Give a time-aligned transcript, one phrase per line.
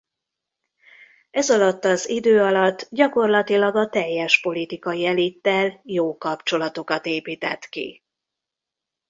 [1.31, 8.03] Ez alatt az idő alatt gyakorlatilag a teljes politikai elittel jó kapcsolatokat épített ki.